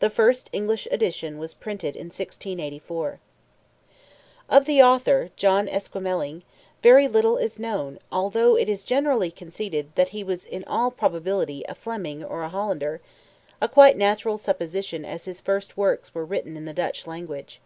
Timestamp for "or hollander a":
12.22-13.66